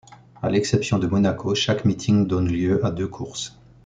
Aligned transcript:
À 0.41 0.49
l'exception 0.49 0.97
de 0.97 1.05
Monaco, 1.05 1.53
chaque 1.53 1.85
meeting 1.85 2.25
donne 2.25 2.47
lieu 2.51 2.83
à 2.83 2.89
deux 2.89 3.07
courses. 3.07 3.59